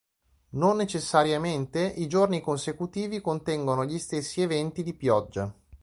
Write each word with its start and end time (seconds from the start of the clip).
Non 0.53 0.77
necessariamente 0.77 1.79
i 1.79 2.07
giorni 2.07 2.41
consecutivi 2.41 3.21
contengono 3.21 3.85
gli 3.85 3.99
stessi 3.99 4.41
eventi 4.41 4.81
di 4.81 4.95
pioggia. 4.95 5.53